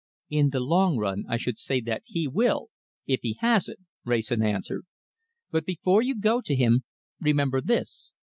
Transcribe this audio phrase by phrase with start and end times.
[0.31, 2.69] "In the long run I should say that he will
[3.05, 4.87] if he has it," Wrayson answered.
[5.51, 6.85] "But before you go to him,
[7.19, 8.15] remember this.